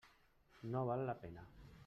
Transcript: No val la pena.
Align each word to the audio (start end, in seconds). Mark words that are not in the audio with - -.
No 0.75 0.81
val 0.87 1.05
la 1.11 1.17
pena. 1.27 1.47